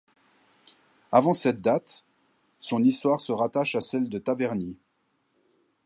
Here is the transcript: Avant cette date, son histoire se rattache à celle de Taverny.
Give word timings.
Avant 1.11 1.33
cette 1.33 1.61
date, 1.61 2.07
son 2.59 2.81
histoire 2.81 3.21
se 3.21 3.31
rattache 3.31 3.75
à 3.75 3.81
celle 3.81 4.09
de 4.09 4.17
Taverny. 4.17 4.75